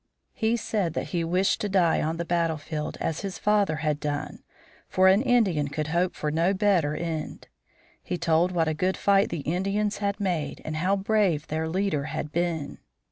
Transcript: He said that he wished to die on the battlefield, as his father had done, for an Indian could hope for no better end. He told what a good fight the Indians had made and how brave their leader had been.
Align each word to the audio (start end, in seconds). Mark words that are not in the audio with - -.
He 0.33 0.57
said 0.57 0.95
that 0.95 1.09
he 1.09 1.23
wished 1.23 1.61
to 1.61 1.69
die 1.69 2.01
on 2.01 2.17
the 2.17 2.25
battlefield, 2.25 2.97
as 2.99 3.21
his 3.21 3.37
father 3.37 3.75
had 3.85 3.99
done, 3.99 4.39
for 4.87 5.07
an 5.07 5.21
Indian 5.21 5.67
could 5.67 5.89
hope 5.89 6.15
for 6.15 6.31
no 6.31 6.55
better 6.55 6.95
end. 6.95 7.47
He 8.01 8.17
told 8.17 8.51
what 8.51 8.67
a 8.67 8.73
good 8.73 8.97
fight 8.97 9.29
the 9.29 9.41
Indians 9.41 9.97
had 9.99 10.19
made 10.19 10.59
and 10.65 10.77
how 10.77 10.95
brave 10.95 11.45
their 11.49 11.69
leader 11.69 12.05
had 12.05 12.31
been. 12.31 12.79